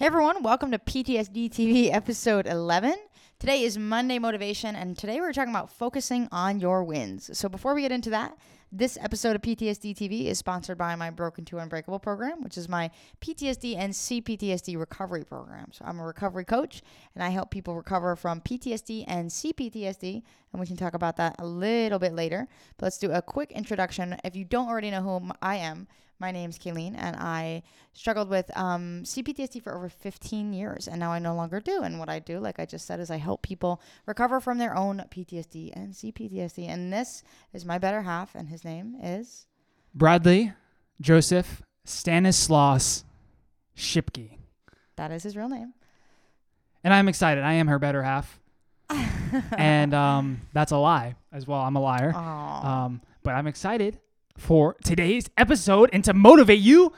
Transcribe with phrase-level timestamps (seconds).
[0.00, 2.94] Hey everyone, welcome to PTSD TV episode 11.
[3.38, 7.28] Today is Monday Motivation, and today we're talking about focusing on your wins.
[7.36, 8.34] So before we get into that,
[8.72, 12.66] this episode of PTSD TV is sponsored by my Broken to Unbreakable program, which is
[12.66, 12.90] my
[13.20, 15.68] PTSD and CPTSD recovery program.
[15.70, 16.80] So I'm a recovery coach,
[17.14, 20.22] and I help people recover from PTSD and CPTSD,
[20.52, 22.48] and we can talk about that a little bit later.
[22.78, 24.16] But let's do a quick introduction.
[24.24, 25.88] If you don't already know who I am,
[26.20, 27.62] my name's Kayleen, and I
[27.94, 31.82] struggled with um, CPTSD for over 15 years, and now I no longer do.
[31.82, 34.76] And what I do, like I just said, is I help people recover from their
[34.76, 36.68] own PTSD and CPTSD.
[36.68, 37.22] And this
[37.52, 39.46] is my better half, and his name is
[39.94, 40.52] Bradley
[41.00, 43.04] Joseph Stanislaus
[43.76, 44.36] Shipke.
[44.96, 45.72] that is his real name.
[46.84, 47.42] And I'm excited.
[47.42, 48.38] I am her better half.
[49.56, 51.60] and um, that's a lie as well.
[51.60, 52.12] I'm a liar.
[52.14, 53.98] Um, but I'm excited
[54.40, 56.92] for today's episode and to motivate you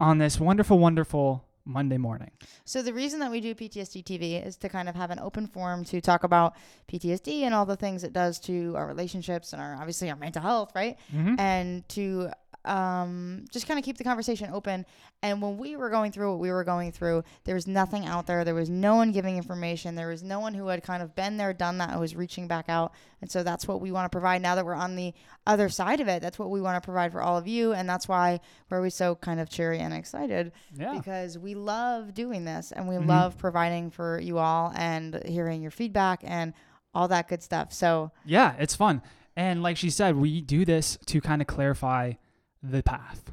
[0.00, 2.30] on this wonderful, wonderful Monday morning.
[2.64, 5.46] So the reason that we do PTSD TV is to kind of have an open
[5.48, 6.54] forum to talk about
[6.90, 10.40] PTSD and all the things it does to our relationships and our obviously our mental
[10.40, 10.96] health, right?
[11.12, 11.38] Mhm.
[11.38, 12.30] And to
[12.64, 14.84] um, just kind of keep the conversation open.
[15.22, 18.26] And when we were going through what we were going through, there was nothing out
[18.26, 18.44] there.
[18.44, 19.94] There was no one giving information.
[19.94, 22.46] There was no one who had kind of been there, done that, and was reaching
[22.46, 22.92] back out.
[23.20, 25.14] And so that's what we want to provide now that we're on the
[25.46, 26.20] other side of it.
[26.22, 27.72] That's what we want to provide for all of you.
[27.72, 30.92] And that's why we're always so kind of cheery and excited Yeah.
[30.94, 33.06] because we love doing this and we Mhm.
[33.06, 36.54] love providing for you all and hearing your feedback and
[36.94, 37.72] all that good stuff.
[37.72, 39.02] So, Yeah, it's fun.
[39.36, 42.14] And like she said, we do this to kind of clarify
[42.62, 43.32] the path.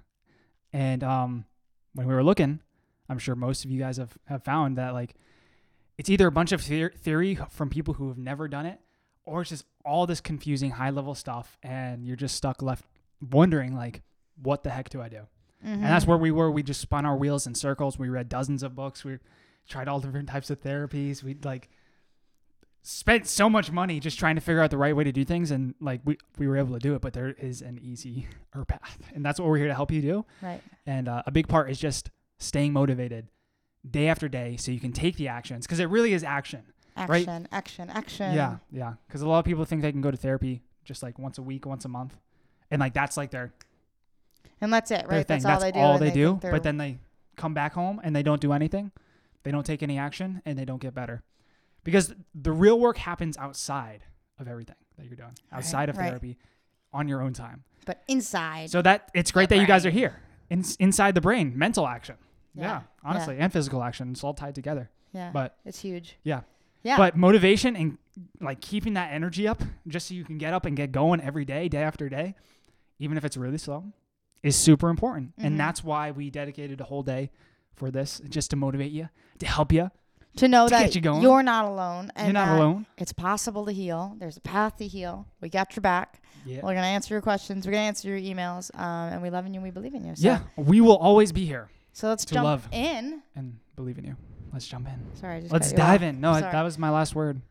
[0.74, 1.46] And um,
[1.94, 2.60] when we were looking,
[3.10, 5.16] I'm sure most of you guys have, have found that like
[5.98, 8.80] it's either a bunch of theory from people who have never done it,
[9.24, 12.86] or it's just all this confusing high level stuff, and you're just stuck left
[13.32, 14.02] wondering like,
[14.42, 15.22] what the heck do I do?
[15.64, 16.10] And that's mhm.
[16.10, 16.52] where we were.
[16.52, 17.98] We just spun our wheels in circles.
[17.98, 19.04] We read dozens of books.
[19.04, 19.18] We
[19.68, 21.24] tried all different types of therapies.
[21.24, 21.70] We like
[22.88, 25.50] spent so much money just trying to figure out the right way to do things,
[25.52, 27.02] and like we we were able to do it.
[27.02, 28.24] But there is an easier
[28.68, 30.26] path, and that's what we're here to help you do.
[30.42, 30.62] right.
[30.86, 33.28] And uh, a big part is just staying motivated
[33.90, 36.64] day after day, so you can take the actions because it really is action.
[36.98, 37.28] Right.
[37.28, 38.34] Action, action, action.
[38.34, 38.94] Yeah, yeah.
[39.08, 41.42] Because a lot of people think they can go to therapy just like once a
[41.42, 42.16] week, once a month,
[42.72, 43.52] and like that's like their
[44.62, 45.28] And that's it, right?
[45.28, 45.80] That's all they do.
[45.80, 46.40] and they, do.
[46.42, 47.00] they're- But then they
[47.36, 48.92] come back home and they don't do anything.
[49.44, 51.24] They don't take any action and they don't get better.
[51.86, 54.04] Because the real work happens outside
[54.40, 56.10] of everything that you're doing, Right, outside of right.
[56.10, 56.38] therapy,
[56.92, 57.64] on your own time.
[57.86, 58.70] but inside.
[58.72, 60.20] So that it's great that you guys are here,
[60.50, 62.16] in, inside the brain, mental action.
[62.56, 62.82] Yeah, Yeah, yeah.
[63.10, 64.12] honestly, and physical action.
[64.12, 64.90] It's all tied together.
[65.14, 65.30] yeah.
[65.32, 66.18] But it's huge.
[66.24, 66.42] yeah,
[66.84, 66.98] Yeah.
[66.98, 67.98] but motivation and
[68.42, 71.46] like keeping that energy up, just so you can get up and get going every
[71.46, 72.34] day, day after day,
[73.00, 73.84] even if it's really slow,
[74.42, 75.36] is super important.
[75.38, 75.46] Mhm.
[75.46, 77.30] And that's why we dedicated a whole day
[77.74, 79.10] for this, just to motivate you,
[79.40, 79.92] to help you.
[80.38, 82.86] To know to that you you're not alone and You're not alone.
[82.98, 84.16] it's possible to heal.
[84.20, 85.28] There's a path to heal.
[85.42, 86.22] We got your back.
[86.46, 86.58] Yeah.
[86.58, 87.66] We're going to answer your questions.
[87.66, 88.70] We're going to answer your emails.
[88.80, 89.60] Um, and we love you.
[89.62, 90.16] We believe in you.
[90.16, 92.68] So, yeah, we will always be here So let's jump love.
[92.72, 93.22] in.
[93.36, 94.16] and believe in you.
[94.54, 95.00] Let's jump in.
[95.20, 96.08] Sorry, I just Let's you dive off.
[96.10, 96.22] in.
[96.22, 96.52] No, Sorry.
[96.52, 97.42] that was my last word.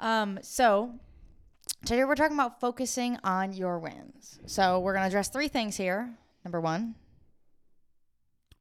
[0.00, 0.92] Um, so
[1.84, 4.40] today we're talking about focusing on your wins.
[4.46, 6.10] So we're gonna address three things here.
[6.44, 6.94] Number one,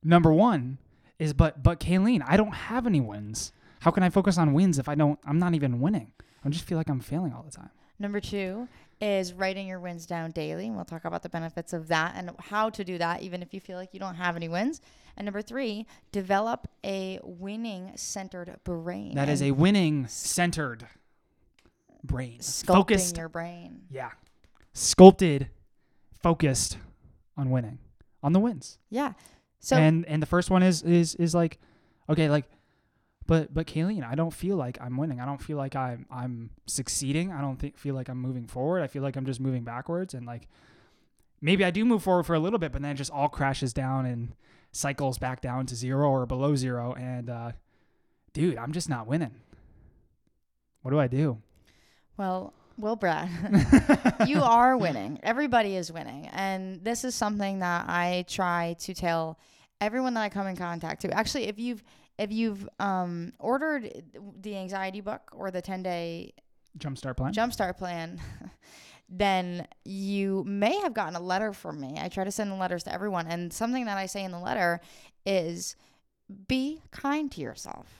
[0.03, 0.78] Number one
[1.18, 3.51] is, but but Kayleen, I don't have any wins.
[3.79, 5.19] How can I focus on wins if I don't?
[5.25, 6.12] I'm not even winning.
[6.44, 7.69] I just feel like I'm failing all the time.
[7.97, 8.67] number two
[9.01, 10.67] is writing your wins down daily.
[10.67, 13.53] And we'll talk about the benefits of that and how to do that, even if
[13.53, 14.81] you feel like you don't have any wins.
[15.18, 19.16] And number three, develop a winning centered brain.
[19.16, 20.88] That is a winning centered
[22.03, 22.39] brain.
[22.39, 23.18] sculpting Focused.
[23.18, 23.81] your brain.
[23.89, 24.12] Yeah.
[24.73, 25.50] Sculpted,
[26.22, 26.78] focused
[27.35, 27.79] on winning,
[28.23, 28.78] on the wins.
[28.89, 29.13] Yeah.
[29.59, 31.59] So and and the first one is is is like,
[32.09, 32.45] okay, like,
[33.29, 35.19] but but Kayleen, I don't feel like I'm winning.
[35.19, 37.31] I don't feel like I'm I'm succeeding.
[37.31, 38.81] I don't think feel like I'm moving forward.
[38.81, 40.16] I feel like I'm just moving backwards.
[40.16, 40.47] And like,
[41.39, 43.72] maybe I do move forward for a little bit, but then it just all crashes
[43.72, 44.34] down and
[44.72, 46.94] cycles back down to zero or below zero.
[46.94, 47.51] And uh,
[48.34, 49.36] dude, I'm just not winning.
[50.81, 51.38] What do I do?
[52.18, 53.30] Well, Will Brad,
[54.25, 55.19] you are winning.
[55.21, 56.25] Everybody is winning.
[56.30, 59.38] And this is something that I try to tell
[59.81, 61.11] everyone that I come in contact to.
[61.11, 61.83] Actually, if you've
[62.17, 64.03] if you've um, ordered
[64.41, 66.33] the anxiety book or the 10 day
[66.77, 67.33] Jumpstart plan.
[67.33, 68.19] jumpstart plan,
[69.09, 71.97] then you may have gotten a letter from me.
[71.99, 73.27] I try to send letters to everyone.
[73.27, 74.81] And something that I say in the letter
[75.25, 75.75] is
[76.47, 77.99] be kind to yourself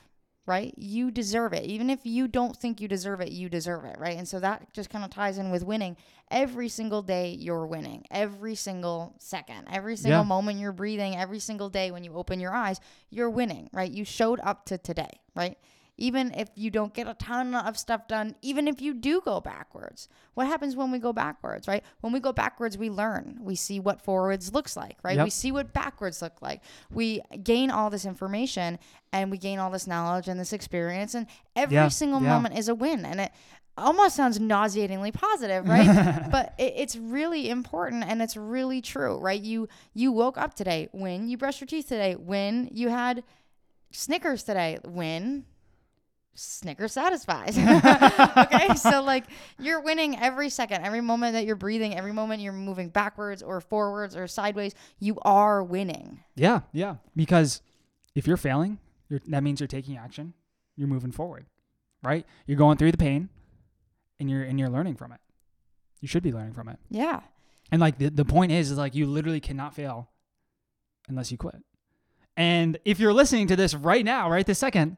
[0.50, 0.74] right?
[0.75, 1.63] You deserve it.
[1.66, 4.18] Even if you don't think you deserve it, you deserve it, right?
[4.18, 5.96] And so that just kind of ties in with winning.
[6.31, 8.06] Every single day you're winning.
[8.10, 10.28] Every single second, every single Yeah.
[10.28, 12.81] moment you're breathing, every single day when you open your eyes,
[13.12, 13.92] you're winning, right?
[13.92, 15.57] You showed up to today, right?
[16.00, 19.40] Even if you don't get a ton of stuff done, even if you do go
[19.42, 21.84] backwards, what happens when we go backwards, right?
[22.01, 23.38] When we go backwards, we learn.
[23.42, 25.18] We see what forwards looks like, right?
[25.18, 25.25] Yep.
[25.25, 26.62] We see what backwards look like.
[26.90, 28.80] We gain all this information
[29.13, 32.30] and we gain all this knowledge and this experience, and every Yeah, single yeah.
[32.30, 33.06] moment is a win.
[33.06, 33.31] And it
[33.78, 36.28] almost sounds nauseatingly positive, right?
[36.31, 39.42] but it, it's really important and it's really true, right?
[39.42, 41.28] You you woke up today, win.
[41.28, 42.69] You brushed your teeth today, win.
[42.72, 43.24] You had
[43.92, 45.46] Snickers today, win.
[46.35, 47.57] Snickers satisfies.
[48.37, 49.25] okay, so like
[49.59, 53.59] you're winning every second, every moment that you're breathing, every moment you're moving backwards or
[53.59, 56.23] forwards or sideways, you are winning.
[56.35, 56.95] Yeah, yeah.
[57.15, 57.61] Because
[58.15, 58.79] if you're failing,
[59.09, 60.33] you're, that means you're taking action.
[60.75, 61.45] You're moving forward,
[62.03, 62.25] right?
[62.45, 63.27] You're going through the pain,
[64.19, 65.19] and you're and you're learning from it.
[65.99, 66.79] You should be learning from it.
[66.89, 67.19] Yeah.
[67.71, 70.09] And like the the point is, is like you literally cannot fail
[71.09, 71.61] unless you quit.
[72.37, 74.97] And if you're listening to this right now, right this second,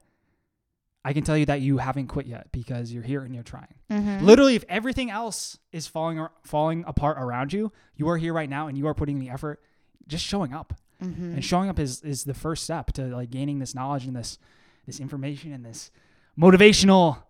[1.04, 3.74] I can tell you that you haven't quit yet because you're here and you're trying.
[3.90, 4.24] Mm-hmm.
[4.24, 8.50] Literally, if everything else is falling ar- falling apart around you, you are here right
[8.50, 9.62] now and you are putting the effort,
[10.08, 10.74] just showing up.
[11.04, 11.34] Mm-hmm.
[11.34, 14.38] And showing up is is the first step to like gaining this knowledge and this
[14.86, 15.90] this information and this
[16.38, 17.24] motivational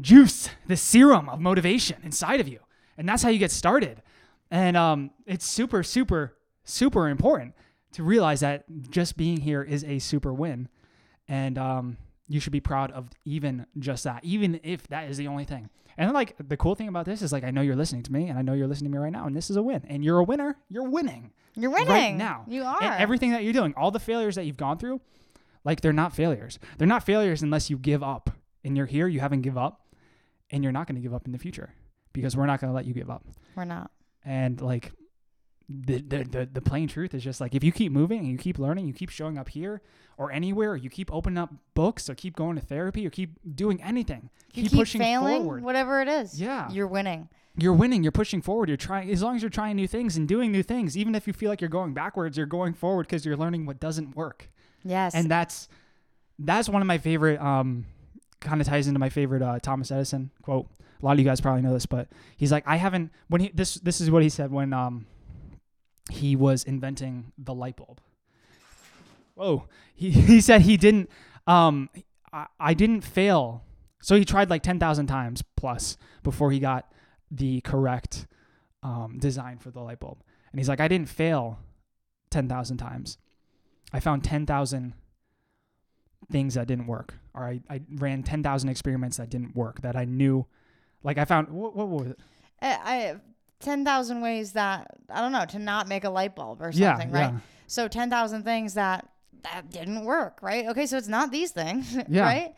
[0.00, 2.60] juice, this serum of motivation inside of you.
[2.98, 4.02] And that's how you get started.
[4.50, 7.54] And um, it's super, super, super important
[7.92, 10.68] to realize that just being here is a super win.
[11.28, 11.96] And um,
[12.28, 15.68] you should be proud of even just that, even if that is the only thing.
[15.98, 18.28] And like the cool thing about this is like I know you're listening to me,
[18.28, 19.82] and I know you're listening to me right now, and this is a win.
[19.88, 20.56] And you're a winner.
[20.70, 22.44] You're winning You're winning right now.
[22.48, 22.82] You are.
[22.82, 25.00] And everything that you're doing, all the failures that you've gone through,
[25.64, 26.58] like they're not failures.
[26.78, 28.30] They're not failures unless you give up.
[28.64, 29.88] And you're here, you haven't give up,
[30.50, 31.74] and you're not going to give up in the future
[32.12, 33.24] because we're not going to let you give up.
[33.56, 33.90] We're not.
[34.24, 34.92] And like
[35.68, 38.38] the, the the the plain truth is just like if you keep moving and you
[38.38, 39.80] keep learning, you keep showing up here
[40.18, 43.30] or anywhere, or you keep opening up books or keep going to therapy or keep
[43.56, 45.62] doing anything, You keep, pushing failing, forward.
[45.64, 46.40] whatever it is.
[46.40, 46.70] Yeah.
[46.70, 47.28] You're winning.
[47.56, 48.02] You're winning.
[48.02, 48.68] You're pushing forward.
[48.68, 50.96] You're trying as long as you're trying new things and doing new things.
[50.96, 53.80] Even if you feel like you're going backwards, you're going forward because you're learning what
[53.80, 54.50] doesn't work.
[54.84, 55.14] Yes.
[55.14, 55.68] and that's
[56.38, 57.86] that's one of my favorite um
[58.40, 60.66] kind of ties into my favorite uh, Thomas Edison quote.
[61.00, 63.50] A lot of you guys probably know this, but he's like, I haven't when he
[63.54, 65.06] this this is what he said when um
[66.10, 68.00] he was inventing the light bulb.
[69.34, 71.10] Whoa, he he said he didn't
[71.46, 71.90] um
[72.32, 73.64] I, I didn't fail.
[74.00, 76.92] So he tried like ten thousand times plus before he got
[77.30, 78.26] the correct
[78.82, 80.18] um, design for the light bulb,
[80.50, 81.58] and he's like, I didn't fail
[82.30, 83.18] ten thousand times.
[83.92, 84.94] I found 10,000
[86.30, 87.14] things that didn't work.
[87.34, 90.46] Or I, I ran 10,000 experiments that didn't work that I knew.
[91.02, 92.20] Like I found, what, what was it?
[92.60, 93.16] I, I
[93.62, 96.92] ten thousand ways that I don't know to not make a light bulb or Yeah,
[96.92, 97.32] something, right?
[97.32, 97.38] yeah.
[97.66, 99.08] So ten thousand things that
[99.42, 100.66] that didn't work, right?
[100.66, 102.22] Okay, so it's not these things, Yeah.
[102.22, 102.54] right?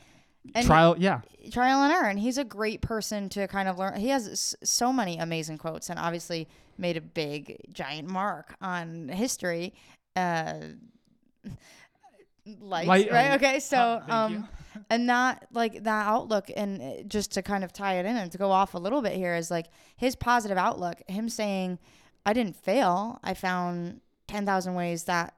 [0.55, 1.21] And Trial, yeah.
[1.51, 3.97] trial and error, and he's a great person to kind of learn.
[3.97, 6.47] He has s- so many amazing quotes, and obviously
[6.77, 9.73] made a big giant mark on history.
[10.15, 10.55] Uh,
[12.61, 13.31] lights, Light- right?
[13.33, 14.49] uh, Okay, so um.
[14.91, 18.31] And that like that outlook and uh, just to kind of tie it in and
[18.33, 19.67] to go off a little bit here is like
[19.97, 21.79] his positive outlook him saying
[22.27, 23.21] i didn't fail.
[23.23, 25.35] I found 10,000 ways that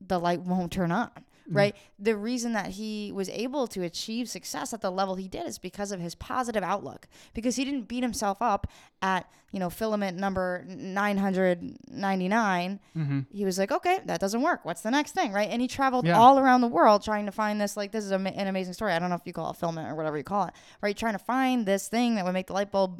[0.00, 1.10] the light won't turn on
[1.50, 1.56] Mm.
[1.56, 5.46] right the reason that he was able to achieve success at the level he did
[5.46, 8.66] is because of his positive outlook because he didn't beat himself up
[9.02, 13.20] at you know filament number 999 Mm-hmm.
[13.32, 14.64] he was like, okay, that doesn't work.
[14.64, 15.48] What's the next thing, right?
[15.48, 16.18] And he traveled Yeah.
[16.18, 17.76] all around the world trying to find this.
[17.76, 18.92] Like, this is a, an amazing story.
[18.92, 20.96] I don't know if you call it filament or whatever you call it, right?
[20.96, 22.98] Trying to find this thing that would make the light bulb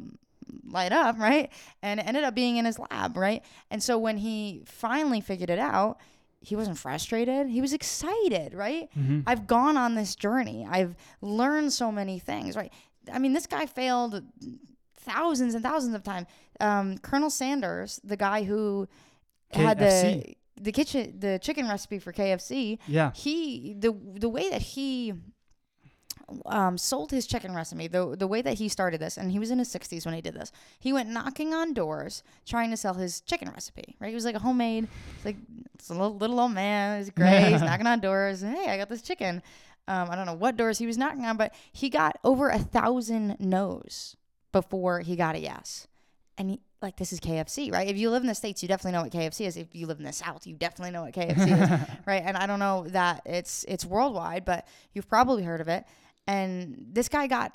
[0.65, 1.51] light up, right?
[1.81, 3.43] And it ended up being in his lab, right?
[3.69, 5.97] And so when he finally figured it out,
[6.41, 7.47] he wasn't frustrated.
[7.47, 8.89] He was excited, right?
[8.97, 9.21] Mm-hmm.
[9.27, 10.67] I've gone on this journey.
[10.69, 12.73] I've learned so many things, right?
[13.13, 14.23] I mean, this guy failed
[14.97, 16.27] thousands and thousands of times.
[16.59, 18.87] Um, Colonel Sanders, the guy who
[19.51, 23.11] had the the kitchen the chicken recipe for KFC, Yeah.
[23.13, 25.13] he the the way that he
[26.45, 29.51] um, sold his chicken recipe, the the way that he started this, and he was
[29.51, 30.51] in his 60s when he did this.
[30.79, 33.95] He went knocking on doors trying to sell his chicken recipe.
[33.99, 35.37] Right, he was like a homemade, it's like
[35.75, 36.99] it's a little, little old man.
[36.99, 37.51] He's gray.
[37.51, 38.43] he's knocking on doors.
[38.43, 39.41] and, Hey, I got this chicken.
[39.87, 42.59] Um, I don't know what doors he was knocking on, but he got over a
[42.59, 44.15] thousand no's
[44.51, 45.87] before he got a yes.
[46.37, 47.87] And he, like this is KFC, right?
[47.87, 49.57] If you live in the states, you definitely know what KFC is.
[49.57, 52.23] If you live in the South, you definitely know what KFC is, right?
[52.25, 55.85] And I don't know that it's it's worldwide, but you've probably heard of it.
[56.27, 57.53] And this guy got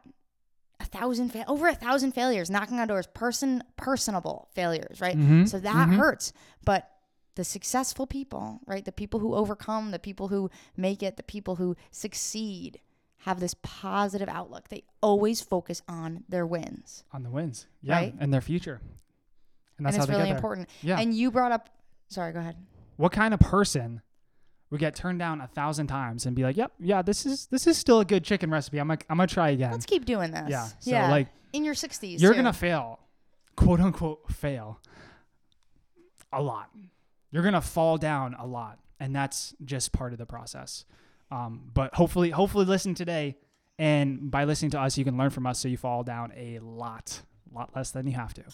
[0.81, 5.49] a thousand fa- over a thousand failures knocking on doors person personable failures right Mhm,
[5.49, 5.97] so that mhm.
[5.97, 6.35] hurts
[6.67, 6.91] but
[7.35, 11.57] the successful people right the people who overcome the people who make it the people
[11.57, 12.79] who succeed
[13.21, 17.67] have this positive outlook they always focus on their wins on the wins.
[17.81, 18.15] Yeah, Right?
[18.21, 18.81] and their future.
[19.79, 20.99] And that's and how it's really important Yeah.
[21.01, 21.71] and you brought up
[22.09, 22.57] sorry go ahead
[22.97, 24.03] what kind of person
[24.71, 27.67] would get turned down a thousand times and be like, "Yep, yeah, this is this
[27.67, 28.79] is still a good chicken recipe.
[28.79, 30.65] I'm gonna I'm gonna try again." let's keep doing this yeah.
[30.81, 32.37] So yeah like in your 60s you're too.
[32.39, 33.01] gonna fail,
[33.57, 34.81] quote unquote fail,
[36.33, 36.71] a lot.
[37.31, 40.85] You're gonna fall down a lot, and that's just part of the process.
[41.31, 43.37] Um, but hopefully, hopefully, listen today,
[43.79, 46.61] and by listening to us, you can learn from us, so you fall down a
[46.61, 48.45] lot, lot less than you have to.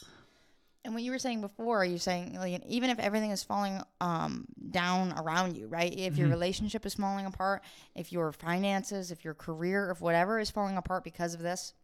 [0.84, 4.46] And what you were saying before, you're saying like, even if everything is falling um,
[4.70, 5.92] down around you, right?
[5.96, 6.32] If your Mhm.
[6.32, 7.62] relationship is falling apart,
[7.94, 11.74] if your finances, if your career, if whatever is falling apart because of this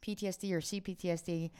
[0.00, 1.52] PTSD or CPTSD,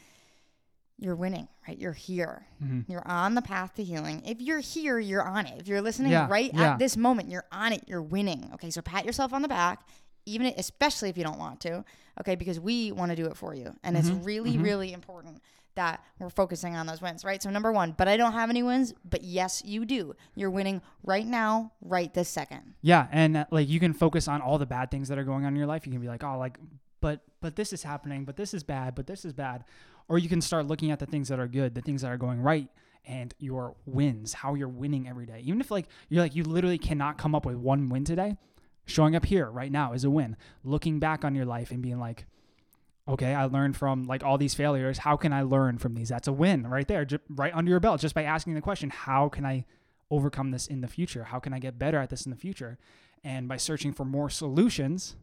[0.98, 1.78] you're winning, right?
[1.78, 2.46] You're here.
[2.62, 2.88] Mhm.
[2.88, 4.22] You're on the path to healing.
[4.26, 5.60] If you're here, you're on it.
[5.60, 6.72] If you're listening Yeah, right yeah.
[6.72, 7.84] at this moment, you're on it.
[7.86, 8.50] You're winning.
[8.54, 9.86] Okay, so pat yourself on the back,
[10.26, 11.84] even especially if you don't want to.
[12.20, 14.62] Okay, because we want to do it for you, and it's Mhm, really, mhm.
[14.64, 15.40] really important
[15.74, 17.42] that we're focusing on those wins, right?
[17.42, 20.14] So number one, but I don't have any wins, but yes, you do.
[20.34, 22.74] You're winning right now, right this second.
[22.82, 25.44] Yeah, and uh, like you can focus on all the bad things that are going
[25.44, 25.86] on in your life.
[25.86, 26.58] You can be like, oh, like,
[27.00, 29.64] but but this is happening, but this is bad, but this is bad,
[30.08, 32.18] or you can start looking at the things that are good, the things that are
[32.18, 32.68] going right,
[33.04, 35.40] and your wins, how you're winning every day.
[35.44, 38.36] Even if like you're like you literally cannot come up with one win today,
[38.86, 40.36] showing up here right now is a win.
[40.64, 42.26] Looking back on your life and being like,
[43.08, 44.98] okay, I learned from like all these failures.
[44.98, 46.08] How can I learn from these?
[46.08, 48.90] That's a win right there, ju- right under your belt, just by asking the question,
[48.90, 49.64] how can I
[50.10, 51.24] overcome this in the future?
[51.24, 52.78] How can I get better at this in the future?
[53.24, 55.16] And by searching for more solutions,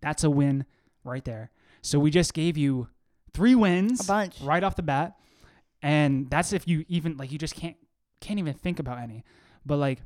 [0.00, 0.64] that's a win
[1.04, 1.50] right there.
[1.80, 2.88] So we just gave you
[3.34, 4.40] three wins A bunch.
[4.40, 5.16] right off the bat.
[5.82, 7.76] And that's if you even like you just can't
[8.20, 9.24] can't even think about any.
[9.66, 10.00] But like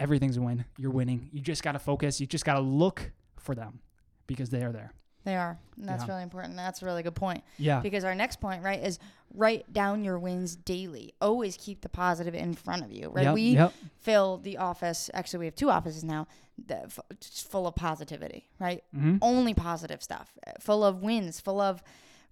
[0.00, 0.64] everything's a win.
[0.78, 1.28] You're winning.
[1.32, 2.20] You just gotta focus.
[2.20, 3.80] You just gotta look for them
[4.26, 4.92] because they are there.
[5.28, 5.58] They are.
[5.76, 6.12] And that's Yeah.
[6.12, 6.56] really important.
[6.56, 7.44] That's a really good point.
[7.58, 7.80] Yeah.
[7.80, 8.98] Because our next point, right, is
[9.34, 11.12] write down your wins daily.
[11.20, 13.24] Always keep the positive in front of you, right?
[13.24, 13.74] Yep, we yep.
[13.98, 15.10] fill the office.
[15.12, 16.26] Actually, we have two offices now,
[16.70, 18.82] f- just full of positivity, right?
[18.94, 21.82] hmm Only positive stuff, full of wins, full of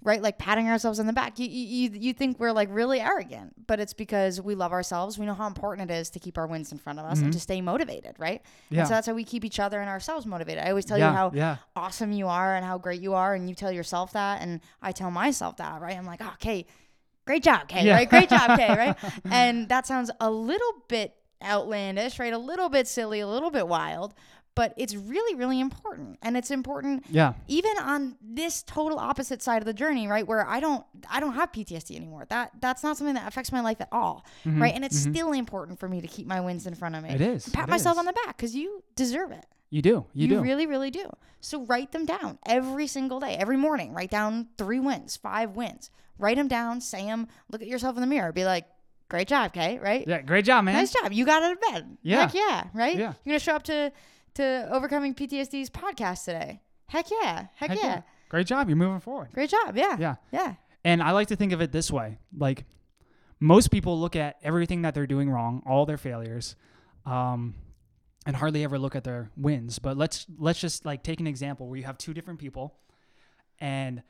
[0.06, 1.38] right, like patting ourselves on the back.
[1.38, 5.18] You you you- you think we're like really arrogant, but it's because we love ourselves.
[5.18, 7.28] We know how important it is to keep our wins in front of us and
[7.28, 7.32] Mhm.
[7.32, 8.40] to stay motivated, right?
[8.70, 8.80] Yeah.
[8.80, 10.64] And so that's how we keep each other and ourselves motivated.
[10.64, 11.10] I always tell yeah.
[11.10, 11.56] you how yeah.
[11.74, 14.92] awesome you are and how great you are and you tell yourself that and I
[14.92, 15.96] tell myself that, right?
[15.98, 16.66] I'm like, oh, Kay,
[17.26, 17.94] great job, Kay, Yeah.
[17.96, 18.08] right?
[18.08, 18.96] Great job, Kay, right?
[19.30, 22.32] And that sounds a little bit outlandish, right?
[22.32, 24.14] A little bit silly, a little bit wild,
[24.56, 26.18] but it's really, really important.
[26.22, 27.34] And it's important Yeah.
[27.46, 30.26] even on this total opposite side of the journey, right?
[30.26, 32.26] Where I don't I don't have PTSD anymore.
[32.30, 34.74] That that's not something that affects my life at all, Mhm, right?
[34.74, 35.12] And it's mhm.
[35.12, 37.10] still important for me to keep my wins in front of me.
[37.10, 37.48] It is.
[37.50, 37.98] Pat it myself is.
[38.00, 39.46] on the back because you deserve it.
[39.70, 40.06] You do.
[40.14, 40.40] You, do.
[40.40, 41.10] really, really do.
[41.40, 43.92] So write them down every single day, every morning.
[43.92, 45.90] Write down three wins, five wins.
[46.18, 48.64] Write them down, say them, look at yourself in the mirror, be like,
[49.10, 50.04] great job, Kay, right?
[50.08, 50.22] yeah.
[50.22, 50.74] Great job, man.
[50.76, 51.12] Nice job.
[51.12, 51.98] You got out of bed.
[52.02, 52.22] Yeah.
[52.22, 52.96] Heck yeah, right?
[52.96, 53.12] Yeah.
[53.24, 53.92] You're going to show up to,
[54.36, 56.60] to Overcoming PTSD's podcast today.
[56.86, 57.46] Heck yeah.
[57.54, 58.02] Heck, Heck yeah.
[58.28, 58.68] Great job.
[58.68, 59.30] You're moving forward.
[59.32, 59.76] Great job.
[59.76, 59.96] Yeah.
[59.98, 60.16] Yeah.
[60.30, 60.54] Yeah.
[60.84, 62.64] And I like to think of it this way: like
[63.40, 66.54] most people look at everything that they're doing wrong, all their failures,
[67.04, 67.54] um,
[68.24, 69.78] and hardly ever look at their wins.
[69.78, 72.76] But let's let's just like take an example where you have two different people,
[73.58, 74.02] and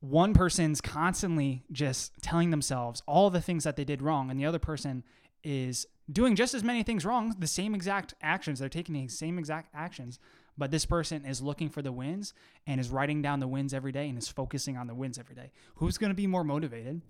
[0.00, 4.46] one person's constantly just telling themselves all the things that they did wrong, and the
[4.46, 5.04] other person
[5.44, 8.58] is doing just as many things wrong, the same exact actions.
[8.58, 10.18] They're taking the same exact actions,
[10.56, 12.34] but this person is looking for the wins
[12.66, 15.34] and is writing down the wins every day and is focusing on the wins every
[15.34, 15.52] day.
[15.76, 17.02] Who's going to be more motivated,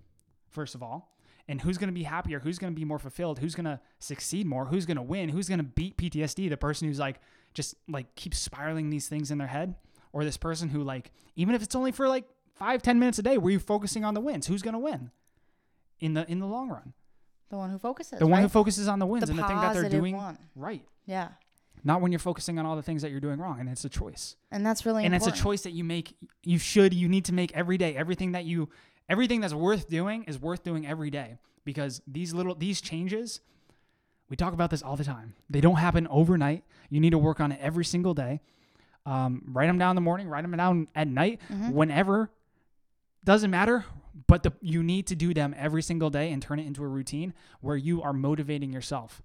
[0.49, 1.15] first of all?
[1.47, 2.39] And who's going to be happier?
[2.39, 3.39] Who's going to be more fulfilled?
[3.39, 4.65] Who's going to succeed more?
[4.65, 5.29] Who's going to win?
[5.29, 6.47] Who's going to beat PTSD?
[6.47, 7.19] The person who's like
[7.55, 9.73] just like keeps spiraling these things in their head,
[10.13, 13.23] or this person who like even if it's only for like five ten minutes a
[13.23, 14.45] day, where you're focusing on the wins.
[14.45, 15.09] Who's going to win
[15.99, 16.93] in the in the long run?
[17.49, 18.19] The one who focuses.
[18.19, 18.41] The one right?
[18.43, 20.37] who focuses on the wins the and the thing that they're doing one.
[20.55, 20.83] right.
[21.05, 21.29] Yeah.
[21.83, 23.89] Not when you're focusing on all the things that you're doing wrong, and it's a
[23.89, 24.35] choice.
[24.51, 25.33] And that's really and important.
[25.33, 28.33] it's a choice that you make you should you need to make every day everything
[28.33, 28.69] that you
[29.07, 33.39] everything that's worth doing is worth doing every day because these little these changes
[34.29, 37.39] we talk about this all the time they don't happen overnight you need to work
[37.39, 38.41] on it every single day
[39.05, 41.71] um, write them down in the morning write them down at night Mhm.
[41.71, 42.29] whenever
[43.23, 43.85] doesn't matter
[44.27, 46.87] but the, you need to do them every single day and turn it into a
[46.87, 49.21] routine where you are motivating yourself.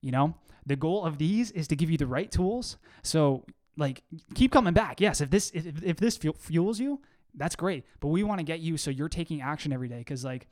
[0.00, 0.34] You know,
[0.66, 2.76] the goal of these is to give you the right tools.
[3.02, 3.44] So
[3.76, 4.02] like
[4.34, 5.00] keep coming back.
[5.00, 7.00] Yes, if this if, if this fuels you,
[7.34, 7.84] that's great.
[8.00, 10.46] But we want to get you so you're taking action every day because like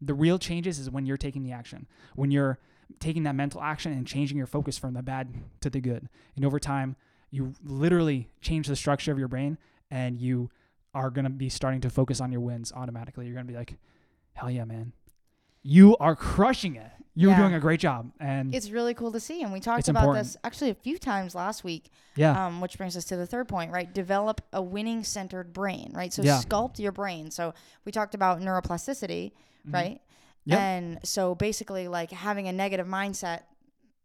[0.00, 1.86] the real changes is when you're taking the action.
[2.14, 2.58] When you're
[3.00, 6.08] taking that mental action and changing your focus from the bad to the good.
[6.36, 6.96] And over time,
[7.30, 9.58] you literally change the structure of your brain
[9.90, 10.50] and you
[10.94, 13.26] are going to be starting to focus on your wins automatically.
[13.26, 13.76] You're going to be like,
[14.32, 14.92] hell yeah, man.
[15.62, 16.90] You are crushing it.
[17.14, 17.38] You're Yeah.
[17.38, 18.12] doing a great job.
[18.20, 19.42] And It's really cool to see.
[19.42, 20.26] And we talked about important.
[20.26, 23.48] this actually a few times last week, yeah, um, which brings us to the third
[23.48, 23.92] point, right?
[23.92, 26.12] Develop a winning centered brain, right?
[26.12, 26.40] So Yeah.
[26.40, 27.30] sculpt your brain.
[27.32, 27.54] So
[27.84, 29.32] we talked about neuroplasticity,
[29.66, 29.72] Mhm.
[29.74, 30.00] right?
[30.44, 30.58] Yep.
[30.60, 33.42] And so basically, like having a negative mindset.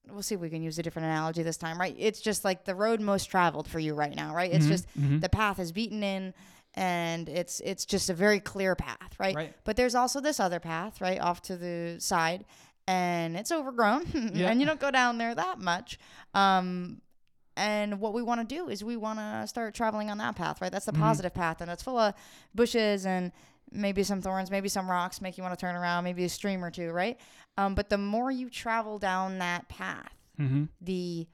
[0.10, 1.96] We'll see if we can use a different analogy this time, right?
[1.98, 4.52] It's just like the road most traveled for you right now, right?
[4.52, 5.22] It's Mhm, just mhm.
[5.22, 6.34] the path is beaten in,
[6.75, 9.36] and it's it's just a very clear path, right?
[9.36, 9.53] right.
[9.63, 12.46] But there's also this other path, right, off to the side,
[12.88, 14.50] and it's overgrown, Yeah.
[14.50, 16.00] and you don't go down there that much.
[16.34, 17.01] Um,
[17.56, 20.60] and what we want to do is we want to start traveling on that path,
[20.62, 20.72] right?
[20.72, 21.00] That's the Mhm.
[21.00, 22.15] positive path, and it's full of
[22.56, 23.32] bushes and
[23.72, 26.63] maybe some thorns, maybe some rocks, make you want to turn around, maybe a stream
[26.63, 27.20] or two, right?
[27.58, 30.63] Um, but the more you travel down that path, Mm-hmm.
[30.82, 31.27] the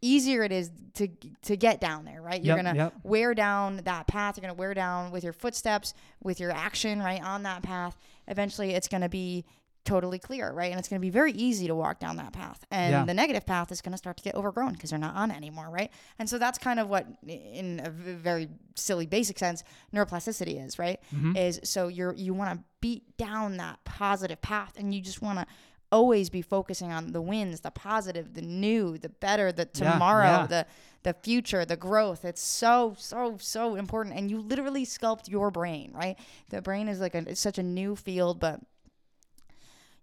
[0.00, 1.08] easier it is to
[1.42, 2.42] to get down there, right?
[2.42, 2.94] You're Yep, gonna yep.
[3.02, 4.36] wear down that path.
[4.36, 7.96] You're going to wear down with your footsteps, with your action, right, on that path.
[8.28, 9.44] Eventually, it's going to be
[9.84, 10.72] totally clear, right?
[10.72, 12.64] And it's going to be very easy to walk down that path.
[12.72, 13.04] And Yeah.
[13.04, 15.36] the negative path is going to start to get overgrown because they're not on it
[15.36, 15.92] anymore, right?
[16.18, 19.62] And so that's kind of what, in a very silly, basic sense,
[19.94, 21.00] neuroplasticity is, right?
[21.14, 21.36] Mhm.
[21.36, 25.38] Is so you're you want to beat down that positive path, and you just want
[25.38, 25.46] to
[25.92, 30.42] always be focusing on the wins, the positive, the new, the better, the Yeah, tomorrow,
[30.42, 30.46] yeah.
[30.46, 30.66] the
[31.02, 32.24] the future, the growth.
[32.24, 36.16] It's so so so important, and you literally sculpt your brain, right?
[36.50, 38.60] The brain is like a, it's such a new field, but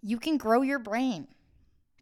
[0.02, 1.28] you can grow your brain.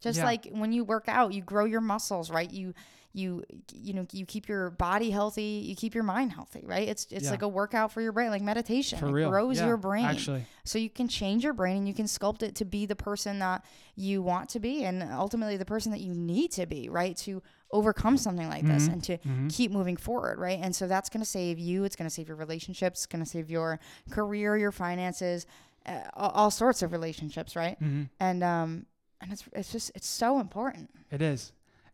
[0.00, 0.24] Just Yeah.
[0.24, 2.50] like when you work out, you grow your muscles, right?
[2.50, 2.74] You
[3.14, 6.88] you you know you keep your body healthy, you keep your mind healthy, right?
[6.88, 7.30] It's it's Yeah.
[7.32, 8.98] like a workout for your brain, like meditation.
[8.98, 9.28] For it real.
[9.30, 10.06] grows Yeah, your brain.
[10.06, 10.46] Actually.
[10.64, 13.38] So you can change your brain and you can sculpt it to be the person
[13.40, 13.64] that
[13.96, 17.16] you want to be and ultimately the person that you need to be, right?
[17.18, 18.92] To overcome something like this Mhm.
[18.92, 19.52] and to Mhm.
[19.54, 20.58] keep moving forward, right?
[20.60, 23.24] And so that's going to save you, it's going to save your relationships, it's going
[23.24, 23.78] to save your
[24.10, 25.46] career, your finances,
[25.86, 27.78] uh, all, sorts of relationships, right?
[27.80, 28.08] Mhm.
[28.20, 28.86] And um
[29.20, 30.90] and it's it's just it's so important.
[31.10, 31.52] It is.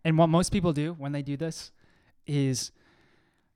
[0.08, 1.70] And what most people do when they do this
[2.26, 2.72] is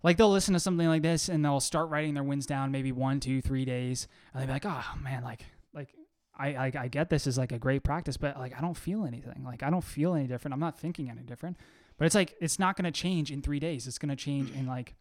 [0.02, 2.92] like they'll listen to something like this and they'll start writing their wins down maybe
[2.92, 4.06] one, two, three days.
[4.34, 5.94] And they'll be like, oh man, like like
[6.38, 9.06] I, I I get this is like a great practice, but like I don't feel
[9.06, 9.44] anything.
[9.46, 10.52] Like I don't feel any different.
[10.52, 11.56] I'm not thinking any different.
[11.96, 13.86] But it's like it's not gonna change in three days.
[13.86, 14.94] It's gonna change in like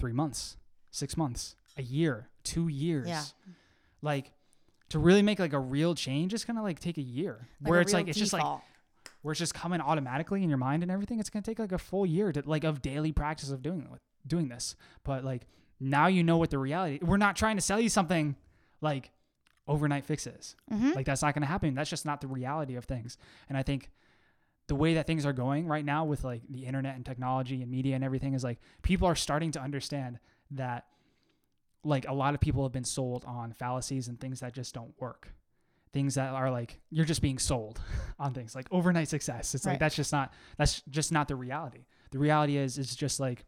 [0.00, 0.56] three months,
[0.90, 3.06] six months, a year, two years.
[3.06, 3.22] Yeah.
[4.02, 4.32] Like
[4.88, 7.46] to really make like a real change, it's gonna like take a year.
[7.60, 8.42] Like where a it's like it's just like.
[9.22, 11.78] Where it's just coming automatically in your mind and everything, it's gonna take like a
[11.78, 13.88] full year to like of daily practice of doing
[14.26, 14.76] doing this.
[15.04, 15.46] But like
[15.80, 16.98] now you know what the reality.
[17.02, 18.36] We're not trying to sell you something
[18.80, 19.10] like
[19.66, 20.56] overnight fixes.
[20.70, 20.94] Mhm.
[20.94, 21.74] Like that's not gonna happen.
[21.74, 23.16] That's just not the reality of things.
[23.48, 23.90] And I think
[24.68, 27.70] the way that things are going right now with like the internet and technology and
[27.70, 30.18] media and everything is like people are starting to understand
[30.52, 30.86] that
[31.84, 34.94] like a lot of people have been sold on fallacies and things that just don't
[35.00, 35.34] work
[35.92, 37.80] things that are like you're just being sold
[38.18, 39.54] on things like overnight success.
[39.54, 39.72] It's Right.
[39.72, 41.86] like that's just not that's just not the reality.
[42.10, 43.44] The reality is it's just like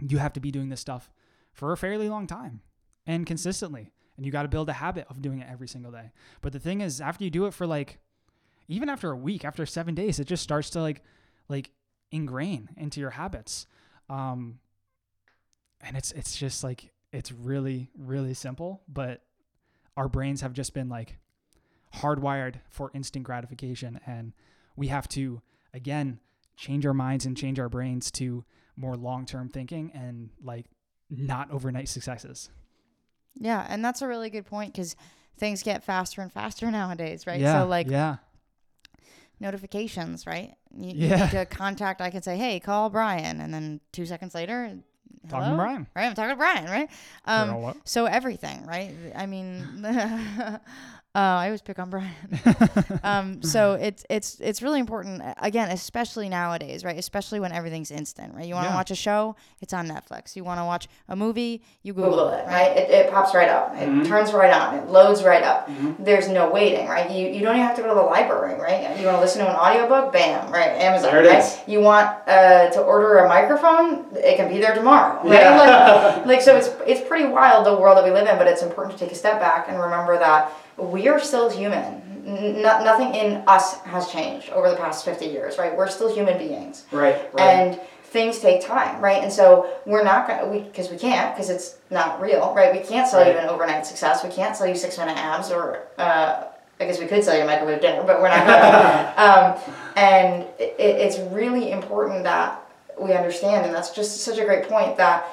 [0.00, 1.10] you have to be doing this stuff
[1.52, 2.60] for a fairly long time
[3.06, 6.12] and consistently and you got to build a habit of doing it every single day.
[6.42, 7.98] But the thing is after you do it for like
[8.68, 11.02] even after a week after seven days it just starts to like
[11.48, 11.70] like
[12.12, 13.66] ingrain into your habits.
[14.08, 14.60] Um
[15.82, 19.22] and it's it's just like it's really really simple but
[19.96, 21.18] our brains have just been like
[21.96, 24.32] hardwired for instant gratification and
[24.76, 25.42] we have to
[25.74, 26.20] again
[26.56, 28.44] change our minds and change our brains to
[28.76, 30.66] more long-term thinking and like
[31.10, 32.50] not overnight successes
[33.34, 34.94] Yeah, and that's a really good point cuz
[35.36, 37.40] things get faster and faster nowadays, right?
[37.40, 38.16] yeah So like yeah
[39.40, 40.54] notifications, right?
[40.76, 41.16] You, you Yeah.
[41.24, 42.00] need to contact.
[42.00, 44.78] I can say, "Hey, call Brian," and then two seconds later,
[45.28, 46.90] talking to brian Right, I'm talking to Brian, right?
[47.24, 48.94] Um, so everything, right?
[49.16, 49.82] I mean,
[51.12, 52.12] Uh, I always pick on Brian.
[53.02, 56.96] um, so it's it's it's really important again, especially nowadays, right?
[56.96, 58.46] Especially when everything's instant, right?
[58.46, 58.76] You want to Yeah.
[58.76, 60.36] watch a show, it's on Netflix.
[60.36, 62.76] You want to watch a movie, you Google it, right?
[62.76, 63.74] It, it pops right up.
[63.74, 64.06] It Mhm.
[64.06, 64.76] turns right on.
[64.76, 65.68] It loads right up.
[65.68, 65.96] Mhm.
[65.98, 67.10] There's no waiting, right?
[67.10, 68.96] You you don't even have to go to the library, right?
[68.96, 70.70] You want to listen to an audiobook, bam, right?
[70.80, 71.38] Amazon, There it right?
[71.40, 71.58] is.
[71.66, 75.40] You want uh, to order a microphone, it can be there tomorrow, right?
[75.40, 76.14] Yeah.
[76.20, 78.62] Like, like so it's it's pretty wild the world that we live in but it's
[78.62, 83.14] important to take a step back and remember that we are still human no, nothing
[83.14, 87.32] in us has changed over the past 50 years right we're still human beings Right.
[87.34, 87.42] Right.
[87.42, 91.48] and things take time right and so we're not gonna we because we can't because
[91.50, 94.74] it's not real right we can't sell you an overnight success we can't sell you
[94.74, 96.44] six minute abs or uh,
[96.80, 99.12] I guess we could sell you a microwave dinner, but we're not gonna.
[99.66, 102.58] um, and it, it's really important that
[102.98, 105.26] we understand, and that's just such a great point that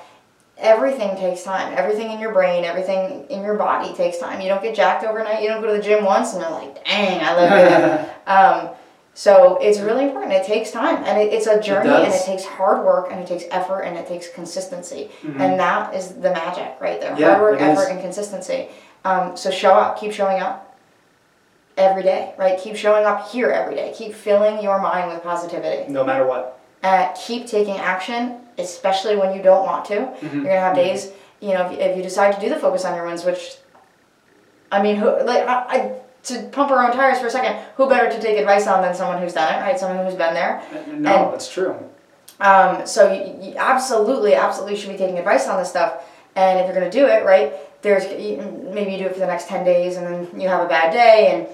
[0.59, 1.73] everything takes time.
[1.77, 4.41] Everything in your brain, everything in your body takes time.
[4.41, 5.41] You don't get jacked overnight.
[5.41, 8.09] You don't go to the gym once and you're like, dang, I love it.
[8.27, 8.75] um,
[9.13, 10.33] so it's really important.
[10.33, 13.25] It takes time, and it, it's a journey, and it takes hard work, and it
[13.25, 15.39] takes effort, and it takes consistency, Mhm.
[15.39, 17.15] and that is the magic right there.
[17.17, 17.79] Yeah, hard work, it is.
[17.79, 18.67] effort, and consistency.
[19.03, 20.77] Um, so show up, keep showing up
[21.77, 22.59] every day, right?
[22.59, 23.91] Keep showing up here every day.
[23.97, 25.91] Keep filling your mind with positivity.
[25.91, 26.59] no matter what.
[26.83, 29.95] Uh, keep taking action, especially when you don't want to.
[29.95, 30.33] Mhm.
[30.33, 32.85] You're gonna have days, you know, if you, if you decide to do the focus
[32.85, 33.57] on your wins, which,
[34.71, 35.91] I mean, who like I, I
[36.23, 38.93] to pump our own tires for a second, who better to take advice on than
[38.93, 39.79] someone who's done it, right?
[39.79, 40.61] Someone who's been there.
[40.87, 41.75] No, And- that's true.
[42.39, 46.03] Um, so you, you absolutely, absolutely should be taking advice on this stuff.
[46.35, 49.47] And if you're gonna do it, right, there's maybe you do it for the next
[49.47, 51.47] ten days, and then you have a bad day, and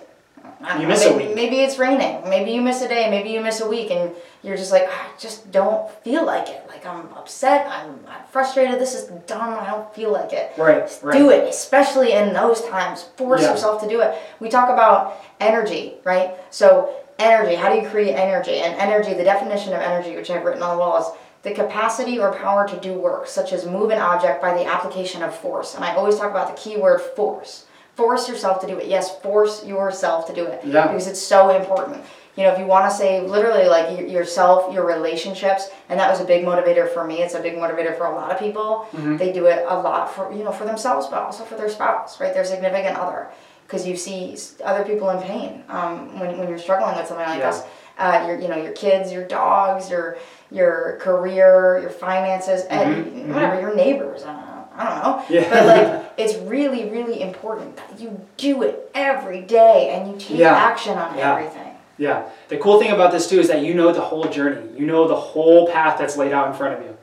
[0.65, 1.35] I You know, miss a maybe, week.
[1.35, 4.11] maybe it's raining, maybe you miss a day, maybe you miss a week, and
[4.43, 6.65] you're just like, ah, I just don't feel like it.
[6.67, 8.79] Like I'm upset, I'm, I'm frustrated.
[8.79, 9.57] This is dumb.
[9.59, 10.89] I don't feel like it Right.
[11.03, 11.17] Right.
[11.17, 13.03] do it, especially in those times.
[13.17, 13.51] Force Yeah.
[13.51, 14.15] yourself to do it.
[14.39, 16.35] We talk about energy, right?
[16.49, 18.55] So, energy, how do you create energy?
[18.57, 21.07] And energy, the definition of energy, which I've written on the wall, is
[21.43, 25.21] the capacity or power to do work, such as move an object by the application
[25.23, 25.75] of force.
[25.75, 27.65] And I always talk about the key word force.
[27.95, 28.87] Force yourself to do it.
[28.87, 30.87] Yes, force yourself to do it Yeah.
[30.87, 32.03] because it's so important.
[32.35, 36.19] You know, if you want to save literally like yourself, your relationships, and that was
[36.19, 37.21] a big motivator for me.
[37.21, 38.87] It's a big motivator for a lot of people.
[38.95, 39.19] Mhm.
[39.19, 42.19] They do it a lot for you know for themselves, but also for their spouse,
[42.19, 42.33] right?
[42.33, 43.27] Their significant other,
[43.67, 47.37] because you see other people in pain um, when when you're struggling with something like
[47.37, 47.51] Yeah.
[47.51, 47.63] this.
[47.99, 50.17] Uh, your you know your kids, your dogs, your
[50.49, 54.23] your career, your finances, and Mhm, whatever your neighbors.
[54.23, 54.63] I don't know.
[54.75, 55.21] I don't know.
[55.29, 55.47] Yeah.
[55.51, 60.37] But like, it's really, really important that you do it every day and you take
[60.37, 60.53] Yeah.
[60.53, 61.31] action on Yeah.
[61.35, 61.75] everything.
[61.97, 62.23] Yeah.
[62.49, 64.61] The cool thing about this too is that you know the whole journey.
[64.77, 66.97] You know the whole path that's laid out in front of you.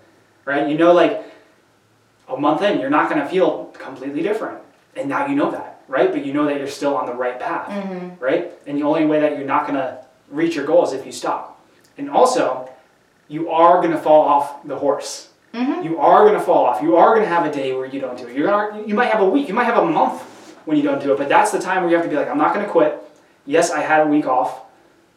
[0.45, 0.69] Right?
[0.69, 1.25] You know like
[2.29, 4.59] a month in, you're not gonna feel completely different.
[4.97, 6.11] And now you know that, right?
[6.13, 7.69] But you know that you're still on the right path.
[7.69, 8.23] Mm-hmm.
[8.23, 8.53] Right?
[8.67, 9.99] And the only way that you're not gonna
[10.31, 11.59] reach your goal is if you stop.
[11.99, 12.69] And also,
[13.29, 15.30] you are gonna fall off the horse.
[15.55, 15.83] Mm-hmm.
[15.83, 16.81] You are gonna fall off.
[16.83, 18.37] You are gonna have a day where you don't do it.
[18.37, 19.49] You're gonna, you might have a week.
[19.49, 20.21] You might have a month
[20.65, 21.19] when you don't do it.
[21.19, 22.97] But that's the time where you have to be like, I'm not gonna quit.
[23.47, 24.61] Yes, I had a week off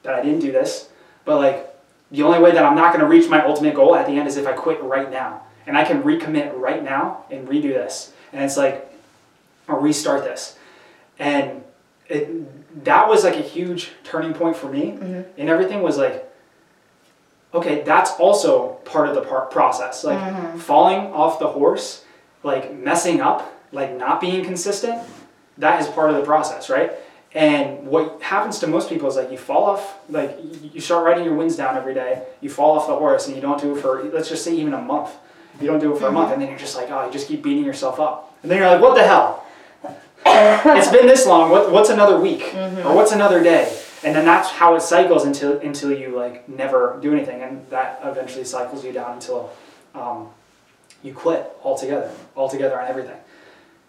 [0.03, 0.89] that I didn't do this,
[1.25, 1.69] but like
[2.11, 4.37] the only way that I'm not gonna reach my ultimate goal at the end is
[4.37, 8.11] if I quit right now, and I can recommit right now and redo this.
[8.31, 8.91] And it's like,
[9.67, 10.57] or restart this,
[11.19, 11.63] and
[12.09, 15.25] it that was like a huge turning point for me, Mhm.
[15.37, 16.27] and everything was like,
[17.53, 20.03] okay, that's also part of the par- process.
[20.03, 20.59] Like Mhm.
[20.59, 22.03] falling off the horse,
[22.43, 25.01] like messing up, like not being consistent,
[25.57, 26.91] that is part of the process, right?
[27.35, 30.37] And what happens to most people is like you fall off, like
[30.73, 33.41] you- start writing your wins down every day, you fall off the horse and you
[33.41, 35.09] don't do it for, let's just say even a month.
[35.61, 37.27] You don't do it for a month and then you're just like, oh, you just
[37.27, 38.33] keep beating yourself up.
[38.43, 39.43] And then you're like, what the hell?
[40.25, 42.53] it's been this long, what, what's another week?
[42.85, 43.71] Or what's another day?
[44.03, 48.01] And then that's how it cycles until until you like never do anything, and that
[48.03, 49.49] eventually cycles you down until
[49.95, 50.29] um,
[51.03, 53.17] you quit altogether, altogether on everything.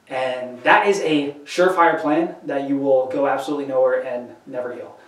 [0.08, 4.98] And that is a surefire plan that you will go absolutely nowhere and never heal.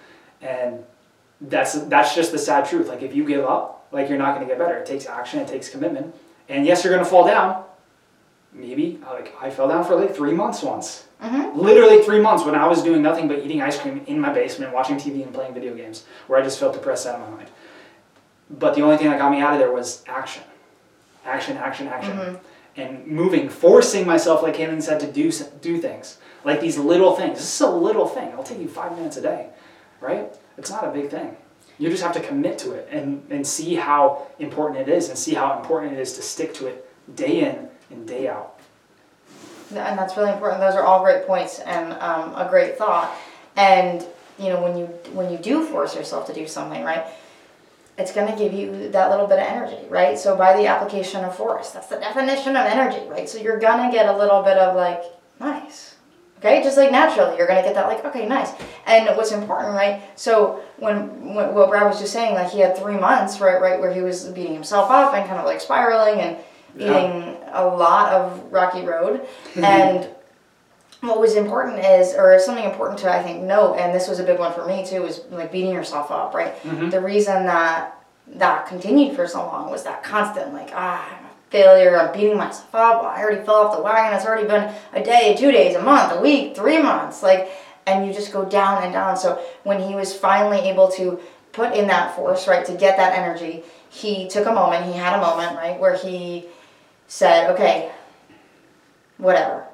[0.41, 0.85] And
[1.41, 2.89] that's that's just the sad truth.
[2.89, 4.77] Like if you give up, like you're not going to get better.
[4.79, 6.15] It takes action, it takes commitment.
[6.49, 7.65] And yes, you're going to fall down.
[8.53, 11.06] Maybe like I fell down for like three months once.
[11.23, 11.59] Mm-hmm.
[11.59, 14.73] Literally three months when I was doing nothing but eating ice cream in my basement,
[14.75, 17.49] watching TV and playing video games, where I just felt depressed out of my mind.
[18.51, 20.43] But the only thing that got me out of there was action,
[21.25, 22.39] action, action, action, Mhm.
[22.77, 27.39] and moving, forcing myself, like Kayleen said, to do do things like these little things.
[27.39, 28.29] This is a little thing.
[28.29, 29.47] It'll take you five minutes a day,
[30.01, 30.33] right?
[30.59, 31.37] It's not a big thing.
[31.79, 35.19] You just have to commit to it and, and see how important it is, and
[35.19, 38.56] see how important it is to stick to it day in and day out.
[39.71, 40.61] And that's really important.
[40.61, 43.15] Those are all great points and um, a great thought.
[43.57, 44.07] And
[44.39, 47.05] you know, when you when you do force yourself to do something, right?
[47.99, 50.19] It's going to give you that little bit of energy, right?
[50.19, 53.27] So by the application of force, that's the definition of energy, right?
[53.27, 55.03] So you're going to get a little bit of like
[55.41, 55.95] nice.
[56.39, 58.51] Okay, just like naturally, you're gonna get that like, okay, nice.
[58.87, 60.03] And what's important, right?
[60.17, 63.81] So when, when what Brad was just saying, like he had three months, right, right,
[63.81, 66.37] where he was beating himself up and kind of like spiraling and.
[66.79, 69.27] Eating a lot of rocky road.
[69.57, 70.09] and
[71.03, 74.25] what was important is, or something important to I think note, and this was a
[74.25, 76.61] big one for me too, was like beating yourself up, right?
[76.65, 76.91] Mhm.
[76.91, 77.93] The reason that
[78.29, 82.37] that continued for so long was that constant like, ah, I'm a failure, I'm beating
[82.37, 85.77] myself up, I already fell off the wagon, it's already been a day, two days,
[85.77, 87.49] a month, a week, three months, like,
[87.87, 89.17] and you just go down and down.
[89.17, 91.21] So when he was finally able to
[91.53, 95.17] put in that force, right, to get that energy, he took a moment, he had
[95.17, 96.47] a moment, right, where he
[97.09, 97.91] said, okay,
[99.19, 99.65] whatever,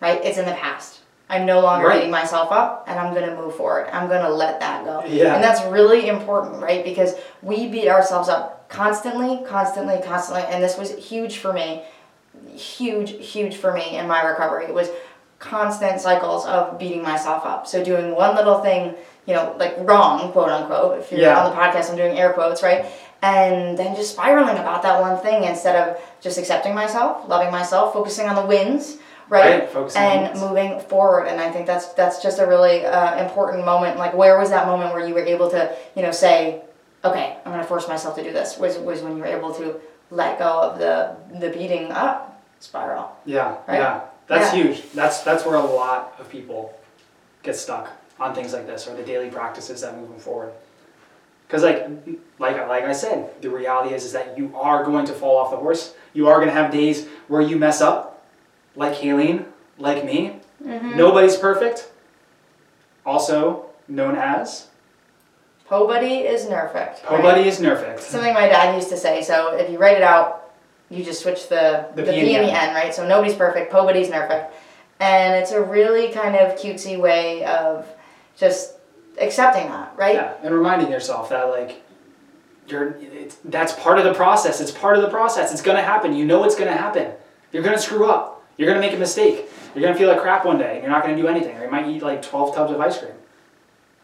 [0.00, 0.22] right?
[0.24, 1.00] It's in the past.
[1.28, 1.96] I'm no longer Right.
[1.96, 3.88] beating myself up and I'm going to move forward.
[3.92, 5.02] I'm going to let that go.
[5.06, 5.34] Yeah.
[5.34, 6.84] And that's really important, right?
[6.84, 10.44] Because we beat ourselves up constantly, constantly, constantly.
[10.52, 11.82] And this was huge for me.
[12.54, 14.66] Huge, huge for me in my recovery.
[14.66, 14.90] It was
[15.38, 17.66] constant cycles of beating myself up.
[17.66, 18.94] So doing one little thing,
[19.26, 20.98] you know, like wrong, quote unquote.
[21.00, 21.42] If you're Yeah.
[21.42, 22.84] on the podcast, I'm doing air quotes, right?
[23.24, 27.94] And then just spiraling about that one thing instead of just accepting myself, loving myself,
[27.94, 28.98] focusing on the wins,
[29.30, 29.72] right?
[29.74, 31.26] Right, and moving forward.
[31.26, 33.96] And I think that's that's just a really uh, important moment.
[33.98, 36.62] Like, where was that moment where you were able to, you know, say,
[37.02, 38.58] okay, I'm gonna force myself to do this?
[38.58, 43.16] Was was when you were able to let go of the the beating up spiral.
[43.24, 43.78] Yeah, Right?
[43.78, 44.62] yeah, that's Yeah.
[44.62, 44.92] huge.
[44.92, 46.74] That's that's where a lot of people
[47.42, 47.88] get stuck
[48.20, 50.52] on things like this or the daily practices that move them forward.
[51.46, 51.86] Because like
[52.38, 55.50] like like I said, the reality is is that you are going to fall off
[55.50, 55.94] the horse.
[56.12, 58.24] You are going to have days where you mess up,
[58.76, 59.46] like Kayleen,
[59.78, 60.40] like me.
[60.64, 60.96] Mm-hmm.
[60.96, 61.90] Nobody's perfect.
[63.04, 64.68] Also known as
[65.70, 67.02] Nobody is perfect.
[67.04, 67.16] right?
[67.18, 68.00] nobody is perfect.
[68.00, 69.22] Something my dad used to say.
[69.22, 70.52] So if you write it out,
[70.90, 72.94] you just switch the The the, P P and the N, right?
[72.94, 73.72] So nobody's perfect.
[73.72, 74.54] Nobody's perfect.
[75.00, 77.86] And it's a really kind of cutesy way of
[78.36, 78.73] just
[79.18, 80.14] accepting that, right?
[80.14, 81.82] Yeah, and reminding yourself that like
[82.68, 82.96] you're
[83.44, 84.60] that's part of the process.
[84.60, 85.52] It's part of the process.
[85.52, 86.14] It's gonna happen.
[86.14, 87.12] You know it's gonna happen.
[87.52, 88.44] You're gonna screw up.
[88.56, 89.48] You're gonna make a mistake.
[89.74, 91.56] You're gonna feel like crap one day, and you're not gonna do anything.
[91.56, 93.12] Or you might eat like 12 tubs of ice cream.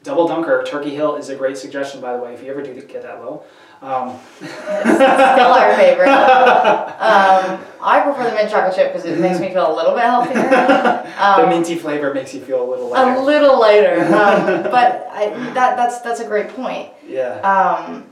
[0.03, 2.75] Double Dunker Turkey Hill is a great suggestion, by the way, if you ever do
[2.75, 3.43] get that low.
[3.83, 6.09] Um, Still our favorite.
[7.01, 10.03] Um, I prefer the mint chocolate chip because it makes me feel a little bit
[10.03, 10.35] healthier.
[10.51, 13.15] the Um, minty flavor makes you feel a little lighter.
[13.15, 14.01] a little lighter.
[14.05, 16.91] Um, but I, that that's that's a great point.
[17.07, 17.41] Yeah.
[17.41, 18.05] um,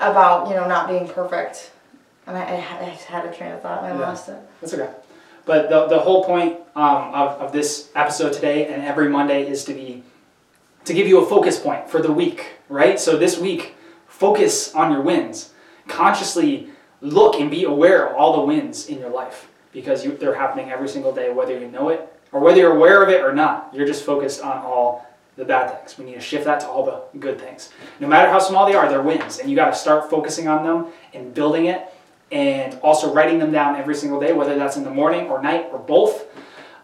[0.00, 1.72] about you know not being perfect,
[2.28, 4.06] and I, I, had, I had a train of thought and I Yeah.
[4.08, 4.36] lost it.
[4.60, 4.90] That's okay.
[5.46, 9.64] But the, the whole point um, of, of this episode today and every Monday is
[9.64, 10.04] to be
[10.84, 12.98] to give you a focus point for the week, right?
[13.00, 13.74] So this week,
[14.06, 15.52] focus on your wins.
[15.88, 16.68] Consciously
[17.00, 20.70] look and be aware of all the wins in your life because you, they're happening
[20.70, 23.70] every single day, whether you know it or whether you're aware of it or not.
[23.72, 25.98] You're just focused on all the bad things.
[25.98, 27.70] We need to shift that to all the good things.
[28.00, 30.64] No matter how small they are, they're wins, and you got to start focusing on
[30.64, 31.92] them and building it
[32.30, 35.68] and also writing them down every single day, whether that's in the morning or night
[35.72, 36.26] or both.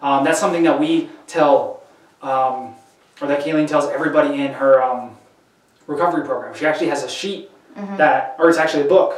[0.03, 1.83] Um, that's something that we tell,
[2.23, 2.75] um,
[3.21, 5.17] or that Kayleen tells everybody in her um,
[5.87, 6.55] recovery program.
[6.55, 7.51] She actually has a sheet
[7.97, 9.15] that, or it's actually a book,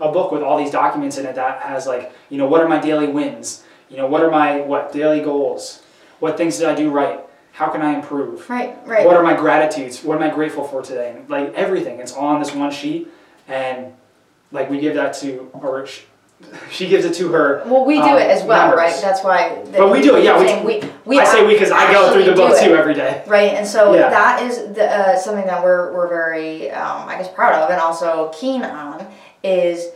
[0.00, 2.68] a book with all these documents in it that has like, you know, what are
[2.68, 3.64] my daily wins?
[3.88, 5.82] You know, what are my what daily goals?
[6.18, 7.20] What things did I do right?
[7.52, 8.50] How can I improve?
[8.50, 9.06] Right, right.
[9.06, 10.04] What are my gratitudes?
[10.04, 11.22] What am I grateful for today?
[11.28, 13.08] Like everything, it's all on this one sheet,
[13.48, 13.94] and
[14.52, 15.86] like we give that to, or
[16.70, 17.62] she gives it to her.
[17.66, 18.78] well, we do um, it as well, members.
[18.78, 19.00] right?
[19.02, 19.62] That's why.
[19.66, 22.12] that But we do it, yeah, we- We, we I say we because I go
[22.12, 23.22] through the book too every day.
[23.26, 24.10] Right, and so Yeah.
[24.10, 27.80] that is the, uh, something that we're, we're very, um, I guess, proud of and
[27.80, 29.06] also keen on
[29.42, 29.88] is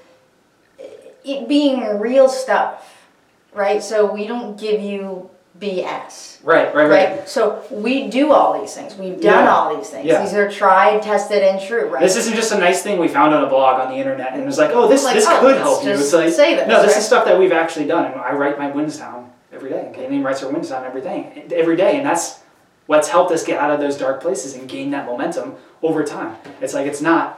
[1.24, 3.04] it being real stuff,
[3.52, 3.82] right?
[3.82, 5.28] So we don't give you
[5.60, 6.38] BS.
[6.42, 7.10] Right, right, right.
[7.18, 7.28] right?
[7.28, 8.94] So we do all these things.
[8.94, 9.54] We've done Yeah.
[9.54, 10.06] all these things.
[10.06, 10.22] Yeah.
[10.22, 12.00] These are tried, tested, and true, right?
[12.00, 14.42] This isn't just a nice thing we found on a blog on the internet and
[14.42, 15.90] it was like, oh, this Like, this oh, could help you.
[15.90, 16.98] It's like, say this, no, this right?
[16.98, 19.86] is stuff that we've actually done, and I write my wins down every day.
[19.86, 22.40] And Kayleen writes her wins down every day, every day, and that's
[22.86, 26.36] what's helped us get out of those dark places and gain that momentum over time.
[26.60, 27.36] It's like it's not.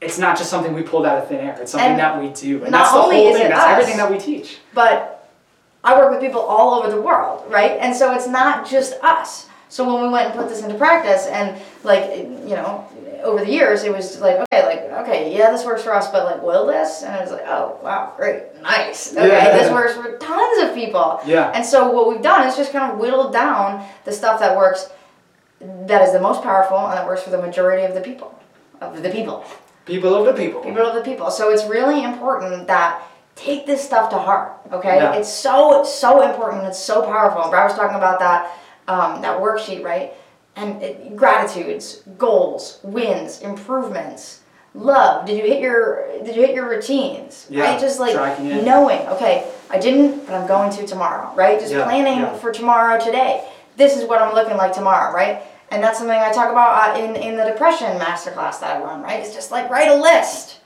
[0.00, 1.56] It's not just something we pulled out of thin air.
[1.60, 3.48] It's something And that we do, and that's the only whole thing.
[3.50, 4.58] That's us, everything that we teach.
[4.74, 5.11] But
[5.84, 7.72] I work with people all over the world, right?
[7.80, 9.48] And so it's not just us.
[9.68, 12.86] So when we went and put this into practice, and like you know,
[13.24, 16.24] over the years, it was like okay, like, okay, yeah, this works for us, but
[16.24, 17.02] like, will this?
[17.02, 19.12] And I was like, oh, wow, great, nice.
[19.16, 19.56] Okay, Yeah.
[19.56, 21.20] this works for tons of people.
[21.26, 21.50] Yeah.
[21.54, 24.90] And so what we've done is just kind of whittled down the stuff that works,
[25.60, 28.38] that is the most powerful, and that works for the majority of the people,
[28.82, 29.44] of the people,
[29.86, 30.60] People of the people.
[30.60, 31.30] people of the people.
[31.30, 33.02] So it's really important that
[33.36, 34.52] take this stuff to heart.
[34.72, 35.14] Okay, Yeah.
[35.14, 36.64] it's so so important.
[36.66, 37.50] It's so powerful.
[37.50, 38.50] Brad was talking about that
[38.88, 40.12] um, that worksheet, right?
[40.56, 44.40] And it, gratitudes, goals, wins, improvements,
[44.74, 45.24] love.
[45.26, 47.46] Did you hit your Did you hit your routines?
[47.48, 49.00] Yeah, Right, just like knowing.
[49.08, 51.34] Okay, I didn't, but I'm going to tomorrow.
[51.34, 52.34] Right, just Yeah, planning yeah.
[52.36, 53.48] for tomorrow today.
[53.76, 55.14] This is what I'm looking like tomorrow.
[55.14, 55.42] Right.
[55.70, 59.00] And that's something I talk about uh, in, in the depression masterclass that I run,
[59.00, 59.20] right?
[59.24, 60.58] It's just like write a list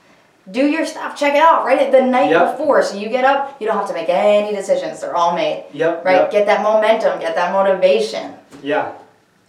[0.51, 2.57] do your stuff, check it out, right the night Yep.
[2.57, 2.81] before.
[2.83, 5.01] So you get up, you don't have to make any decisions.
[5.01, 5.65] They're all made.
[5.73, 6.05] Yep.
[6.05, 6.15] Right?
[6.21, 6.31] Yep.
[6.31, 8.33] Get that momentum, get that motivation.
[8.63, 8.93] Yeah.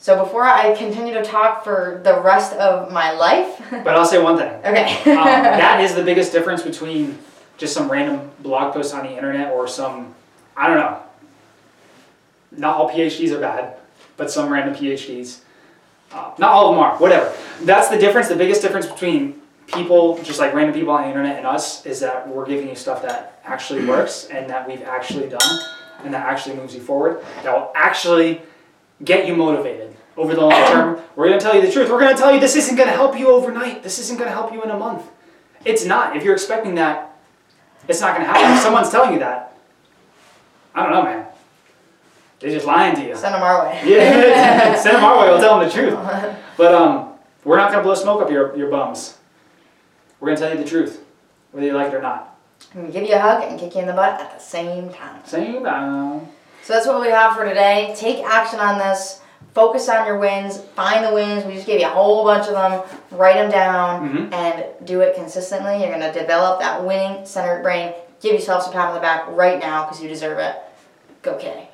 [0.00, 4.20] So before I continue to talk for the rest of my life, But I'll say
[4.22, 4.52] one thing.
[4.64, 4.94] okay.
[5.12, 7.18] um, that is the biggest difference between
[7.58, 10.14] just some random blog post on the internet or some,
[10.56, 11.02] I don't know.
[12.52, 13.76] Not all PhDs are bad,
[14.16, 15.40] but some random PhDs.
[16.12, 17.32] Uh, not all of them are, whatever.
[17.62, 18.28] That's the difference.
[18.28, 19.37] The biggest difference between
[19.68, 22.74] people, just like random people on the internet and us, is that we're giving you
[22.74, 25.60] stuff that actually works and that we've actually done
[26.04, 28.40] and that actually moves you forward, that will actually
[29.04, 31.00] get you motivated over the long term.
[31.16, 31.90] We're going to tell you the truth.
[31.90, 33.82] We're going to tell you this isn't going to help you overnight.
[33.82, 35.04] This isn't going to help you in a month.
[35.64, 36.16] It's not.
[36.16, 37.16] If you're expecting that,
[37.88, 38.56] it's not going to happen.
[38.56, 39.56] If someone's telling you that,
[40.74, 41.26] I don't know, man.
[42.40, 43.16] They're just lying to you.
[43.16, 43.82] Send them our way.
[43.86, 45.28] Yeah, send them our way.
[45.28, 46.34] We'll tell them the truth.
[46.56, 47.12] But um,
[47.44, 49.17] we're not going to blow smoke up your, your bums.
[50.20, 51.04] We're going to tell you the truth,
[51.52, 52.36] whether you like it or not.
[52.74, 54.92] I'm gonna give you a hug and kick you in the butt at the same
[54.92, 55.24] time.
[55.24, 56.26] Same um,
[56.62, 57.94] So that's what we have for today.
[57.96, 59.20] Take action on this.
[59.54, 60.58] Focus on your wins.
[60.74, 61.44] Find the wins.
[61.44, 62.82] We just gave you a whole bunch of them.
[63.16, 64.32] Write them down Mhm.
[64.34, 65.80] and do it consistently.
[65.80, 67.92] You're gonna develop that winning centered brain.
[68.20, 70.56] Give yourself a pat on the back right now because you deserve it.
[71.22, 71.68] Go Kay.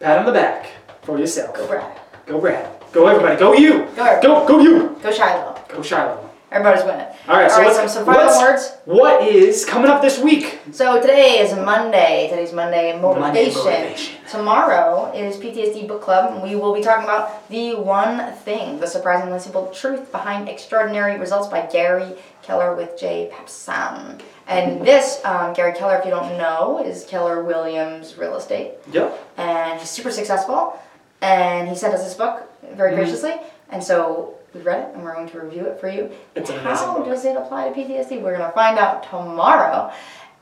[0.00, 0.66] pat on the back
[1.02, 1.56] for yourself.
[1.56, 1.98] Go Brad.
[2.26, 2.68] Go Brad.
[2.92, 3.36] Go everybody.
[3.36, 3.86] Go you.
[3.96, 4.20] Go.
[4.22, 4.96] Go go you.
[5.02, 5.58] Go Shiloh.
[5.68, 6.25] Go Shiloh.
[6.56, 7.06] Everybody's winning.
[7.28, 7.50] All right.
[7.50, 8.72] So what's, some, some final words.
[8.86, 10.58] what is coming up this week?
[10.72, 12.28] So today is Monday.
[12.30, 13.20] Today's Monday motivation.
[13.20, 14.16] Monday motivation.
[14.30, 18.86] Tomorrow is PTSD Book Club, and we will be talking about The One Thing, the
[18.86, 24.18] surprisingly simple truth behind extraordinary results by Gary Keller with Jay Papasan.
[24.48, 28.72] And this, um, Gary Keller, if you don't know, is Keller Williams Real Estate.
[28.92, 29.28] Yep.
[29.36, 30.80] And he's super successful,
[31.20, 32.96] and he sent us this book very Mhm.
[32.96, 33.34] graciously.
[33.68, 36.10] And so we've read it, and we're going to review it for you.
[36.34, 38.22] It's amazing How does it apply to PTSD?
[38.22, 39.92] We're going to find out tomorrow.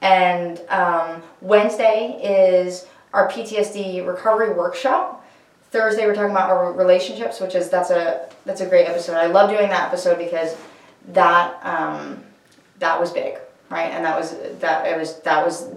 [0.01, 5.25] And um, Wednesday is our PTSD recovery workshop.
[5.71, 9.17] Thursday we're talking about our relationships, which is that's a that's a great episode.
[9.17, 10.57] I love doing that episode because
[11.09, 12.23] that um,
[12.79, 13.39] that was big,
[13.71, 13.91] right?
[13.91, 15.69] And that was that it was that was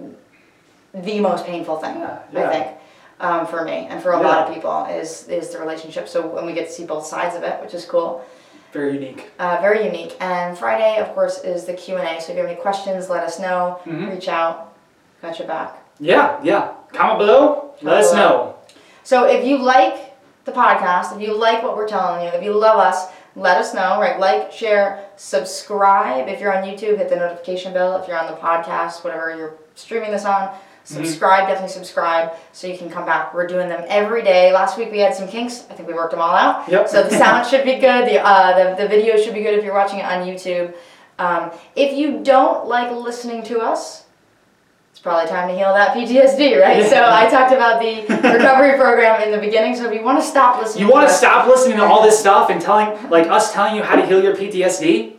[0.94, 1.96] the most painful thing
[2.32, 2.78] Yeah, I think
[3.20, 6.08] um, for me and for a lot of people is is the relationship.
[6.08, 8.24] So when we get to see both sides of it, which is cool.
[8.74, 9.32] Very unique.
[9.40, 10.16] Uh, very unique.
[10.20, 12.22] And Friday, of course, is the Q and A.
[12.22, 13.80] So if you have any questions, let us know.
[13.86, 14.12] Mhm.
[14.12, 14.74] Reach out.
[15.22, 15.78] Got your back.
[16.00, 16.38] Yeah.
[16.44, 16.72] Yeah.
[16.94, 17.72] Comment below.
[17.82, 18.22] Let us below.
[18.22, 18.56] know.
[19.04, 20.14] So if you like
[20.46, 23.74] the podcast, if you like what we're telling you, if you love us, let us
[23.74, 24.00] know.
[24.00, 24.20] Right?
[24.20, 26.28] Like, share, subscribe.
[26.28, 27.96] If you're on YouTube, hit the notification bell.
[28.00, 30.50] If you're on the podcast, whatever you're streaming this on.
[30.88, 33.34] Subscribe, definitely subscribe, so you can come back.
[33.34, 34.54] We're doing them every day.
[34.54, 35.66] Last week we had some kinks.
[35.70, 36.70] I think we worked them all out.
[36.70, 36.88] Yep.
[36.88, 38.08] So the sound should be good.
[38.08, 40.74] The, uh, the, the video should be good if you're watching it on YouTube.
[41.20, 44.06] Um, if you don't like listening to us,
[44.92, 46.90] it's probably time to heal that PTSD, right?
[46.90, 48.04] So I talked about the
[48.38, 49.76] recovery program in the beginning.
[49.76, 52.02] So if you want to stop listening, You want to to stop listening to all
[52.02, 55.17] this stuff and telling, like us telling you how to heal your PTSD?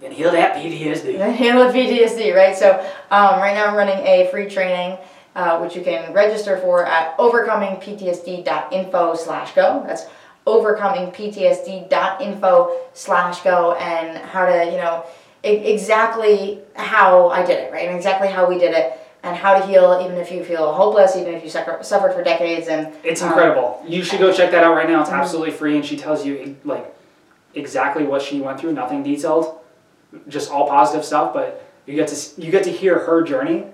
[0.00, 1.18] Then heal that PTSD.
[1.18, 2.56] then heal the PTSD, right?
[2.56, 2.70] So
[3.10, 4.96] um, right now I'm running a free training.
[5.36, 9.84] Uh, which you can register for at overcomingptsd.info slash go.
[9.86, 10.06] That's
[10.44, 15.04] overcomingptsd.info slash go and how to, you know,
[15.44, 17.86] exactly how I did it, right?
[17.86, 21.14] And exactly how we did it and how to heal even if you feel hopeless,
[21.16, 22.66] even if you suffer, suffered for decades.
[22.68, 23.80] And It's Um, incredible.
[23.86, 25.00] You should go check that out right now.
[25.02, 25.20] It's Mhm.
[25.20, 26.92] absolutely free, and she tells you like
[27.54, 28.72] exactly what she went through.
[28.72, 29.59] Nothing detailed,
[30.28, 31.32] just all positive stuff.
[31.34, 33.64] But you get to you get to hear her journey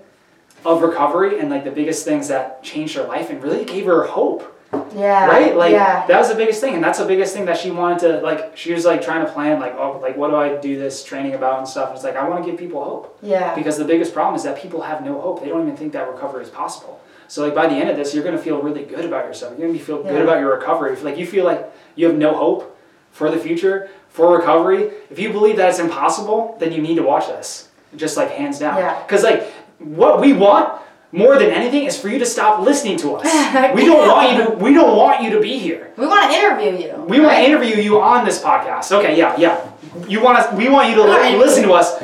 [0.65, 4.03] of recovery and like the biggest things that changed her life and really gave her
[4.03, 4.53] hope.
[4.95, 5.55] yeah, right?
[5.55, 7.99] Like yeah, that was the biggest thing, and that's the biggest thing that she wanted
[7.99, 8.57] to like.
[8.57, 11.35] She was like trying to plan like oh like what do I do this training
[11.35, 11.87] about and stuff.
[11.89, 14.43] And it's like I want to give people hope yeah, because the biggest problem is
[14.43, 15.41] that people have no hope.
[15.41, 16.99] They don't even think that recovery is possible.
[17.29, 19.51] So like by the end of this, you're gonna feel really good about yourself.
[19.57, 20.11] You're gonna be feel Yeah.
[20.11, 20.91] good about your recovery.
[20.93, 22.77] If like you feel like you have no hope
[23.11, 27.03] for the future, for recovery, if you believe that it's impossible, then you need to
[27.03, 27.69] watch this.
[27.95, 28.77] Just like hands down.
[28.77, 28.99] Yeah.
[29.03, 29.43] Because like
[29.77, 33.23] what we want more than anything is for you to stop listening to us.
[33.75, 35.93] we don't want you to we don't want you to be here.
[35.97, 36.95] We want to interview you.
[37.03, 37.41] We want right?
[37.41, 38.91] to interview you on this podcast.
[38.91, 39.71] Okay, yeah, yeah.
[40.07, 42.03] You want us we want you to li- listen to us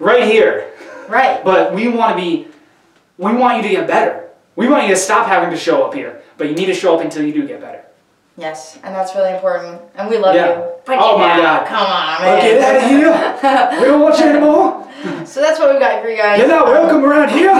[0.00, 0.72] right here.
[1.08, 1.44] Right.
[1.44, 2.48] But we want to be,
[3.18, 4.30] we want you to get better.
[4.56, 6.22] We want you to stop having to show up here.
[6.38, 7.81] But you need to show up until you do get better.
[8.36, 9.80] Yes, and that's really important.
[9.96, 10.56] And we love Yeah.
[10.56, 10.64] you.
[10.86, 11.66] But Oh my God.
[11.66, 12.40] Come on, man.
[12.40, 13.12] get out of here.
[13.80, 14.88] We don't want you anymore.
[15.26, 16.38] So that's what we've got for you guys.
[16.38, 17.50] You're not welcome around here.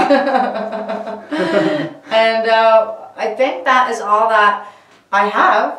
[2.10, 4.68] and uh, I think that is all that
[5.12, 5.78] I have.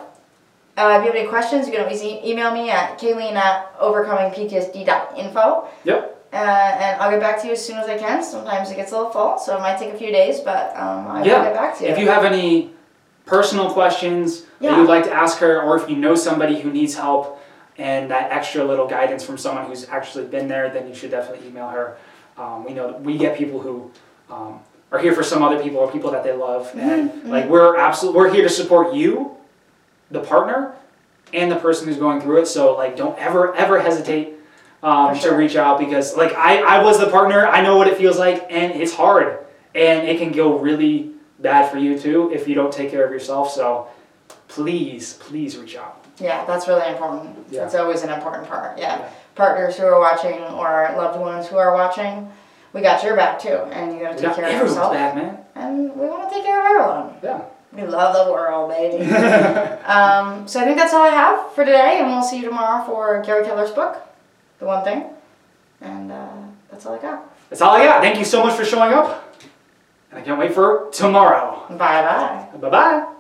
[0.76, 3.78] Uh, if you have any questions, you can always e- email me at kayleen at
[3.80, 5.68] overcomingptsd.info.
[5.86, 6.28] Yep.
[6.34, 8.24] Uh, and I'll get back to you as soon as I can.
[8.24, 11.08] Sometimes it gets a little full, so it might take a few days, but um,
[11.08, 11.38] I Yeah.
[11.38, 11.92] will get back to you.
[11.92, 12.73] If you have any
[13.26, 16.96] personal questions that you'd like to ask her, or if you know somebody who needs
[16.96, 17.42] help
[17.78, 21.48] and that extra little guidance from someone who's actually been there, then you should definitely
[21.48, 21.98] email her.
[22.38, 23.92] Um, we know that we get people who
[24.30, 24.60] um,
[24.92, 27.78] are here for some other people or people that they love, and Mhm, like we're
[27.78, 29.36] absolutely we're here to support you,
[30.12, 30.74] the partner,
[31.34, 32.46] and the person who's going through it.
[32.48, 34.36] So like, don't ever ever hesitate
[34.84, 35.32] um, sure.
[35.32, 37.46] to reach out because like I I was the partner.
[37.48, 39.40] I know what it feels like, and it's hard,
[39.74, 41.13] and it can go really
[41.44, 43.52] bad for you too if you don't take care of yourself.
[43.52, 43.88] So
[44.48, 46.04] please, please reach out.
[46.20, 47.38] Yeah, that's really important.
[47.52, 47.62] Yeah.
[47.62, 48.80] That's always an important part.
[48.80, 48.98] Yeah.
[48.98, 49.10] Yeah.
[49.36, 52.32] Partners who are watching or loved ones who are watching,
[52.72, 54.94] we got your back too, and you gotta take care of yourself.
[54.94, 55.38] back, man.
[55.56, 57.16] And we want to take care of everyone.
[57.24, 57.42] Yeah.
[57.72, 59.04] We love the world, baby.
[59.86, 62.86] um, so I think that's all I have for today, and we'll see you tomorrow
[62.86, 63.98] for Gary Keller's book,
[64.60, 65.06] The One Thing.
[65.82, 66.28] And uh,
[66.70, 67.36] that's all I got.
[67.50, 68.02] That's all I got.
[68.02, 69.33] Thank you so much for showing up,
[70.14, 71.66] and I can't wait for tomorrow.
[71.70, 72.58] Bye bye.
[72.60, 73.13] Bye bye.